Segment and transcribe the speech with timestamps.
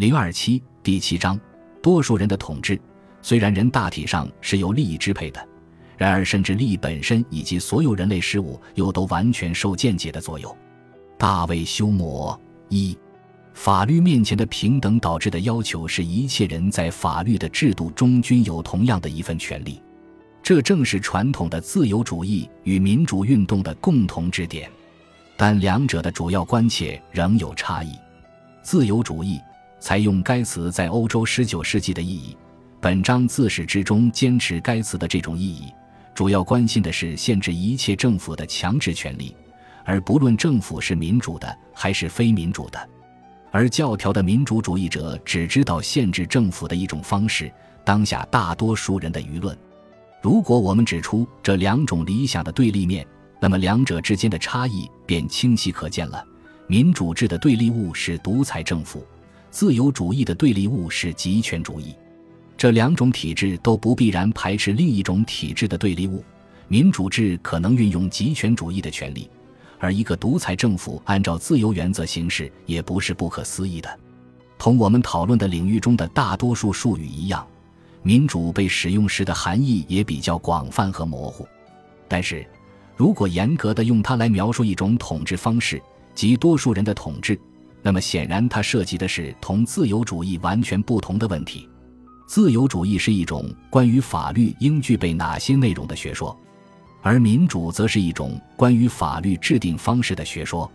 [0.00, 1.38] 零二七第七章，
[1.82, 2.80] 多数人的统治。
[3.20, 5.48] 虽然人大体上是由利益支配的，
[5.98, 10.56] 然而甚至利益本身以及所有人类事物又都完全受见解的左右。
[11.18, 12.34] 大卫休谟
[12.70, 12.96] 一，
[13.52, 19.82] 法律面前的平等导致的要求是一切人在法律的制度中均有同样的一份权利。
[20.42, 24.70] 这正是传统的自由主义与民主运动的共同支点，
[25.36, 27.92] 但两者的主要关切仍有差异。
[28.62, 29.38] 自由主义。
[29.80, 32.36] 采用该词在欧洲十九世纪的意义。
[32.80, 35.72] 本章自始至终坚持该词的这种意义，
[36.14, 39.34] 主要关心的是限制一切政府的强制权利，
[39.84, 42.88] 而不论政府是民主的还是非民主的。
[43.50, 47.52] 而教条的民主主义者只知道限制政府的一种方式——
[47.84, 49.56] 当下大多数人的舆论。
[50.22, 53.06] 如果我们指出这两种理想的对立面，
[53.40, 56.24] 那么两者之间的差异便清晰可见了。
[56.66, 59.04] 民主制的对立物是独裁政府。
[59.50, 61.94] 自由主义的对立物是极权主义，
[62.56, 66.24] 这两种体制都不必然排斥另一种体制的对立物。
[66.68, 69.28] 民主制可能运用极权主义的权利，
[69.80, 73.98] 而一个独裁政府按照自由原则行事也不是不可思议的。
[74.56, 77.44] 同我们讨论的领域中的大多数术语一样，
[78.02, 81.44] 民主被使用时的含义也比较广泛和模糊。
[82.06, 82.46] 但是，
[82.94, 85.82] 如果严格的用它来描述一种统治方式，
[86.14, 87.36] 即多数人的统治。
[87.82, 91.68] 那么显然，它涉及的是同自由主义完全不同的问题。
[92.26, 96.38] 自由主义是一种关于法律应具备哪些内容的学说，
[97.02, 100.70] 而民主则是一种关于法律制定方式的学说。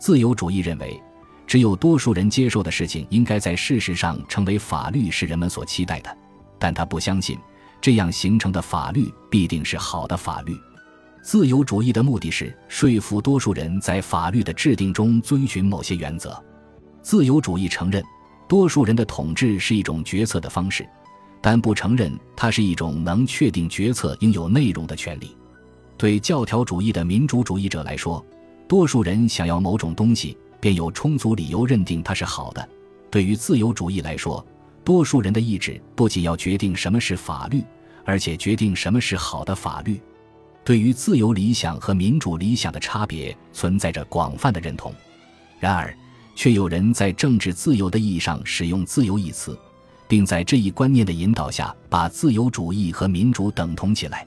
[0.00, 1.00] 自由主义认为，
[1.46, 6.16] 只有多数人接受的事情应该在事实上成为法律，是人们所期待的。
[6.58, 7.38] 但他不相信
[7.80, 10.56] 这样形成的法律必定是好的法律。
[11.22, 16.42] 自由主义的目的是说服多数人在法律的制定中遵循某些原则。
[17.02, 18.02] 自由主义承认
[18.48, 20.88] 多数人的统治是一种决策的方式，
[21.40, 25.36] 但不承认它是一种能确定决策应有内容的权利。
[25.96, 28.24] 对教条主义的民主主义者来说，
[28.66, 32.68] 多数人想要某种东西，便有充足理由认定它是好的。
[33.10, 34.44] 对于自由主义来说，
[34.84, 37.62] 多数人的意志不仅要决定什么是法律，
[38.04, 40.00] 而且决定什么是好的法律。
[40.68, 44.92] 对于自由理想和民主理想的差别存在着广泛的认同，
[45.58, 45.96] 然而，
[46.34, 49.58] 却有人在政治自由的意义上使用“自由”一词，
[50.06, 54.26] 并在这一观念的引导下把自由主义和民主等同起来。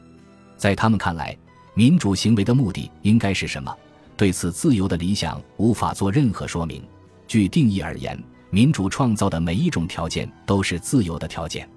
[0.57, 1.37] 在他们看来，
[1.75, 3.71] 民主行为的目的应该是什么？
[4.17, 6.81] 对此，自由的理想无法做任何说明。
[7.27, 8.19] 据定义而言，
[8.49, 11.69] 民主创造的每一种条件都是自由的条件，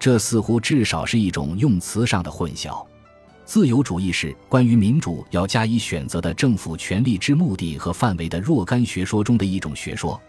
[0.00, 2.84] 这似乎至少是一种用词上的混淆。
[3.50, 10.22] 自由主义是关于民主要加以选择的政府权力之目的和范围的若干学说中的一种学说，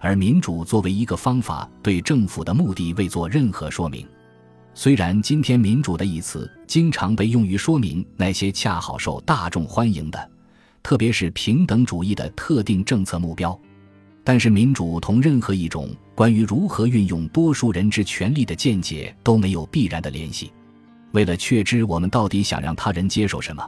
[0.00, 4.06] 而民主作为一个方法，对政府的目的未做任何说明。
[4.74, 10.30] 虽然今天“民主”的一词经常被用于说明那些恰好受大众欢迎的，
[10.82, 13.58] 特别是平等主义的特定政策目标，
[14.22, 20.52] 但是民主同任何一种关于如何运用多数人之权利的见解都没有必然的联系。
[21.12, 23.66] 为了确知我们到底想让他人接受什么，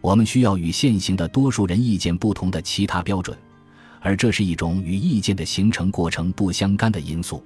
[0.00, 3.36] 我们需要与现行的多数人意见不同的其他标准，
[4.00, 7.42] 而这是一种与意见的形成过程不相干的因素。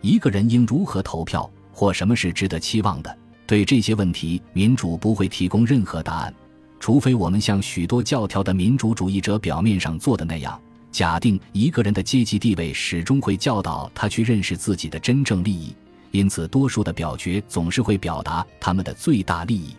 [0.00, 3.18] 一个人应如何投票，或什么是值得期望的？
[3.46, 6.34] 对这些问题，民主不会提供任何答案，
[6.78, 10.58] 除非我们像许多教条的民主主义者表面上做的那样，
[10.90, 15.74] 假定一个人的阶级地位始终会教导他去认识自己的真正利益。
[16.10, 19.76] 因此，多数的表决总是会表达他们的最大利益。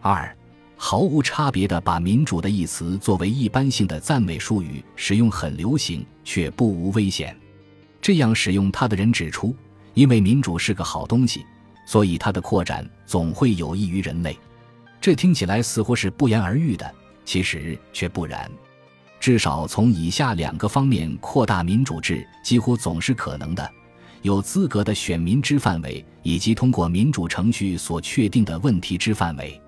[0.00, 0.36] 二，
[0.76, 7.36] 毫无差别的把“民主”的一词作为一般性的赞美术语使用很流行，却不无危险。
[8.00, 9.54] 这样使用它的人指出，
[9.94, 11.44] 因为民主是个好东西，
[11.86, 14.36] 所以它的扩展总会有益于人类。
[15.00, 16.94] 这听起来似乎是不言而喻的，
[17.24, 18.50] 其实却不然。
[19.20, 23.70] 至少从以下两个方面扩大民主制，几乎总是可能的。
[24.22, 29.60] 有资格的选民之范围，以及通过民主程序所确定的问题之范围，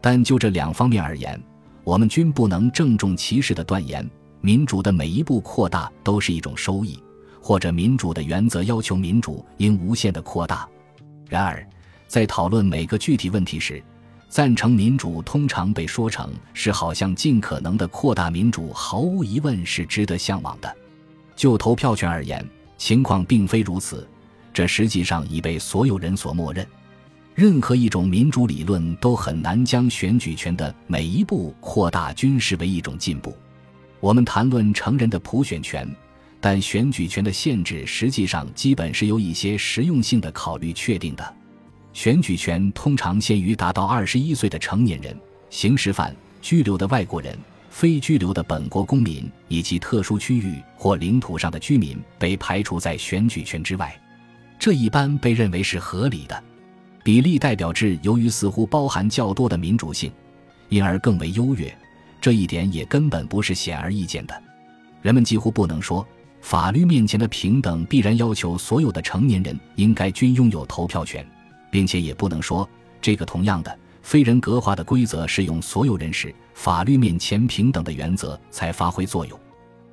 [0.00, 1.40] 但就这两方面而言，
[1.84, 4.08] 我们均不能郑重其事地断言，
[4.40, 7.00] 民主的每一步扩大都是一种收益，
[7.40, 10.68] 或者民主的原则要求民主应无限的扩大。
[11.28, 11.64] 然而，
[12.08, 13.80] 在讨论每个具体问题时，
[14.28, 20.76] 赞成民主通常被说成是好像尽可能的扩大民主，毫无疑问是值得向往的。
[21.36, 22.44] 就投票权而言。
[22.82, 24.08] 情况并非如此，
[24.52, 26.66] 这实际上已被所有人所默认。
[27.32, 33.36] 任何一种民主理论都很难将选举权的每一步扩大均视为一种进步。
[34.00, 35.88] 我们谈论成人的普选权，
[36.40, 41.36] 但选举权的限制实际上基本是由一些实用性的考虑确定的。
[41.92, 45.16] 选举权通常限于达到二十一岁的成年人、
[45.50, 47.38] 刑事犯、拘留的外国人、
[47.72, 53.98] 非居留的本国公民以及特殊区域或领土上的居民被排除在选举权之外。
[54.58, 56.44] 这一般被认为是合理的。
[57.02, 60.12] 比例代表制由于似乎包含较多的民主性，
[60.68, 61.74] 因而更为优越。
[62.20, 64.42] 这一点也根本不是显而易见的。
[65.00, 66.06] 人们几乎不能说。
[66.42, 71.24] 法律面前的平等必然要求所有的成年人应该均拥有投票权，
[71.70, 72.68] 并且也不能说
[73.00, 79.38] 这个同样的非人格化的规则适用所有人时，法律面前平等的原则才发挥作用。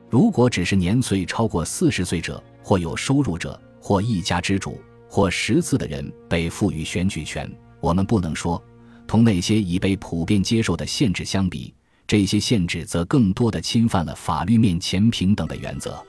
[0.10, 8.62] 如果只是年岁超过四十岁者，或有收入者，或一家之主，或识字的人被赋予选举权，我们不能说
[9.08, 11.74] 同那些已被普遍接受的限制相比，
[12.08, 16.04] 这些限制则更多的侵犯了法律面前平等的原则。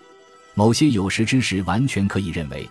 [0.55, 2.69] 某些有识之士完全可以认为，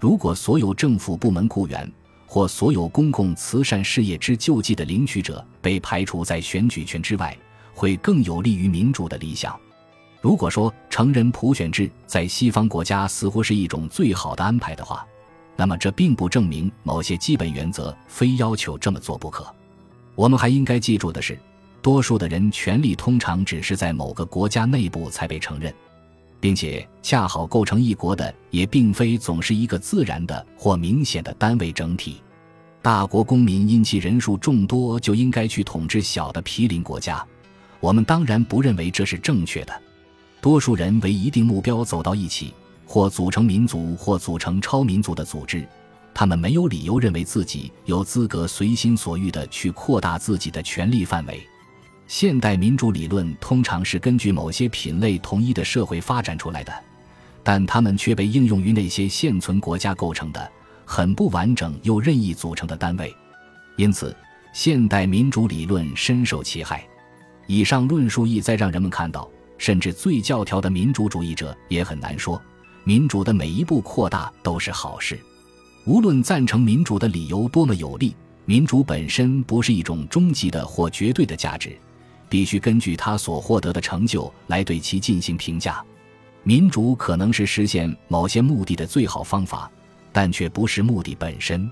[0.00, 1.90] 如果所有政府部门雇员
[2.28, 7.36] 或所有公共慈善事业之救济的领取者被排除在选举权之外，
[7.74, 9.58] 会更有利于民主的理想。
[10.20, 15.06] 如果说成人普选制在西方国家似乎是一种最好的安排的话，
[15.56, 19.46] 那么这并不证明某些基本原则非要求这么做不可。
[20.14, 21.38] 我们还应该记住的是，
[21.80, 25.72] 多数的人权利通常只是在某个国家内部才被承认。
[26.40, 32.22] 并且，恰好构成一国的也并非总是一个自然的或明显的单位整体。
[32.80, 37.26] 大国公民因其人数众多就应该去统治小的毗邻国家，
[37.80, 39.82] 我们当然不认为这是正确的。
[40.40, 42.54] 多数人为一定目标走到一起，
[42.86, 45.66] 或组成民族，或组成超民族的组织，
[46.14, 51.44] 他们没有理由认为自己有资格随心所欲地去扩大自己的权力范围。
[52.08, 56.72] 现代民主理论通常是根据某些品类统一的社会发展出来的，
[57.42, 60.50] 但它们却被应用于那些现存国家构成的
[60.86, 63.14] 很不完整又任意组成的单位，
[63.76, 64.16] 因此
[64.54, 66.82] 现代民主理论深受其害。
[67.46, 69.28] 以上论述意在让人们看到，
[69.58, 72.40] 甚至最教条的民主主义者也很难说
[72.84, 75.20] 民主的每一步扩大都是好事。
[75.84, 78.16] 无论赞成民主的理由多么有力，
[78.46, 81.78] 民主本身不是一种终极的或绝对的价值。
[82.28, 85.84] 必须根据他所获得的成就来对其进行评价。
[86.44, 89.70] 民主可能是实现某些目的的最好方法，
[90.12, 91.70] 但却不是目的本身。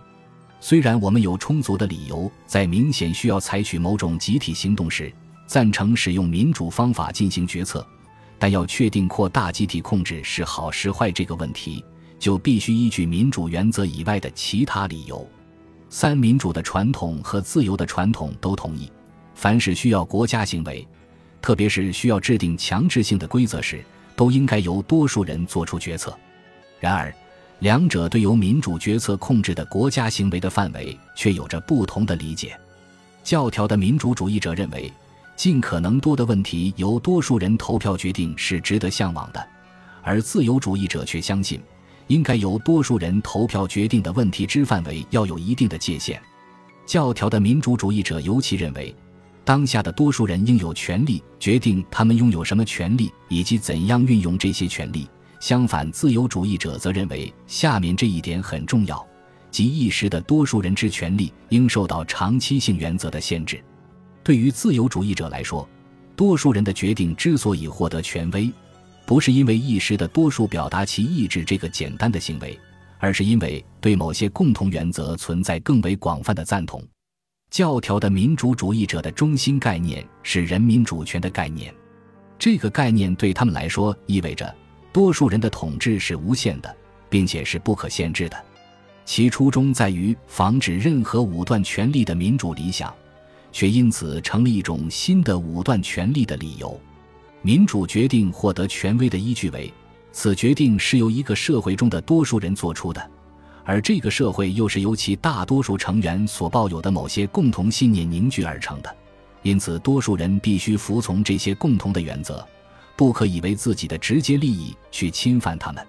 [0.61, 5.13] 虽然我们有充足的理由在明显需要采取某种集体行动时
[5.47, 7.87] 赞成使用民主方法进行决策，
[8.39, 11.85] 但要确定扩大集体控制是好是坏这个问题，
[12.19, 15.27] 就必须依据民主原则以外的其他理由。
[15.89, 18.91] 三民主的传统和自由的传统都同意。
[19.37, 20.85] 凡是需要国家行为，
[21.43, 23.85] 特别是需要制定强制性的规则时，
[24.17, 26.19] 都应该由多数人做出决策。
[26.81, 27.15] 然而，
[27.59, 32.59] 两者对由民主决策控制的国家行为的范围却有着不同的理解。
[33.23, 34.91] 教条的民主主义者认为，
[35.37, 39.47] 尽可能多的问题由多数人投票决定是值得向往的，
[40.03, 41.61] 而自由主义者却相信，
[42.07, 46.21] 应该由多数人投票决定的问题之范围要有一定的界限。
[46.87, 48.95] 教条的民主主义者尤其认为。
[49.47, 55.09] 当下的多数人应有权利决定他们拥有什么权利以及怎样运用这些权利。
[55.39, 59.07] 相反，自由主义者则认为下面这一点很重要，
[59.49, 63.63] 即一时的多数人之权利应受到长期性原则的限制。
[64.25, 65.69] 对于自由主义者来说，
[66.17, 68.51] 多数人的决定之所以获得权威，
[69.07, 72.59] 不是因为一时的多数表达其意志这个简单的行为，
[72.99, 76.83] 而是因为对某些共同原则存在更为广泛的赞同。
[77.51, 81.73] 教条的民主主义者的中心概念是人民主权的概念，
[82.39, 84.55] 这个概念对他们来说意味着
[84.93, 86.77] 多数人的统治是无限的，
[87.09, 88.37] 并且是不可限制的。
[89.05, 92.93] 其初衷在于防止任何武断权力的民主理想，
[93.53, 96.79] 却因此成了一种新的武断权力的理由。
[97.41, 99.73] 民主决定获得权威的依据为，
[100.11, 103.11] 此决定是由一个社会中的多数人做出的。
[103.69, 108.97] 而这个社会又是由其大多数成员所抱有的某些共同信念凝聚而成的，
[109.43, 112.47] 因此多数人必须服从这些共同的原则，
[112.95, 115.85] 不可以为自己的直接利益去侵犯他们。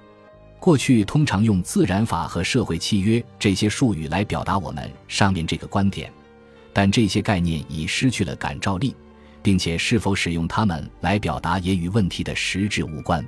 [0.60, 6.12] 过去通常用自然法和社会契约这些术语来表达我们上面这个观点，
[6.74, 8.96] 但这些概念已失去了感召力，
[9.44, 13.24] 并且是否使用它们来表达也与问题的实质无关。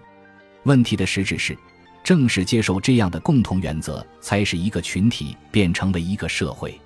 [0.63, 1.56] 问题的实质是。
[2.03, 6.79] 正是接受这样的共同原则，才使一个群体变成了一个社会。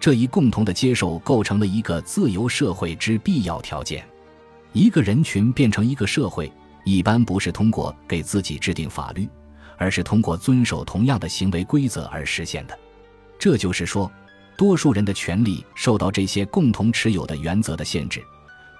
[0.00, 4.04] 这一共同的接受构成了一个自由社会之必要条件。
[4.72, 6.52] 一个人群变成一个社会，
[6.84, 9.28] 一般不是通过给自己制定法律，
[9.76, 12.78] 而是通过遵守同样的行为规则而实现的。
[13.38, 14.10] 这就是说，
[14.56, 18.22] 多数人的权利受到这些共同持有的原则的限制，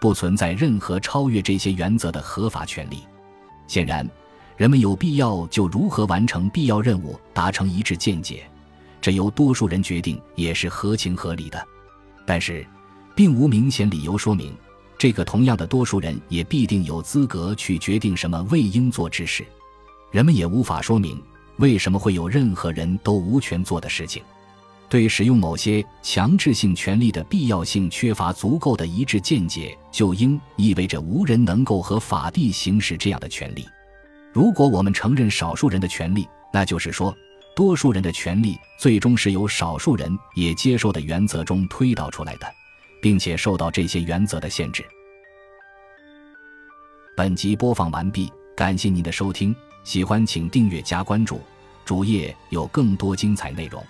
[0.01, 2.99] 不存在任何超越这些原则的合法权利。
[3.67, 4.09] 显然，
[4.59, 8.43] 人们有必要就如何完成必要任务达成一致见解，
[9.00, 11.65] 这由多数人决定也是合情合理的。
[12.27, 12.67] 但是，
[13.15, 14.53] 并无明显理由说明，
[14.99, 19.47] 这个同样的多数人也必定有资格去决定什么未应做之事。
[20.11, 21.23] 人们也无法说明
[21.59, 24.21] 为什么会有任何人都无权做的事情。
[24.88, 33.65] 对使用某些强制性权利的必要性缺乏足够的一致见解，就应意味着无人能够合法地行使这样的权利。
[34.33, 37.17] 如果我们承认少数人的权利，那就是说，
[37.57, 42.47] 多数人的权利最终是由少数人也接受的原则中推导出来的，
[43.03, 44.85] 并且受到这些原则的限制。
[47.17, 51.41] 本集播放完毕，感谢您的收听，喜欢请订阅加关注，
[51.85, 53.85] 主页有更多精彩内容。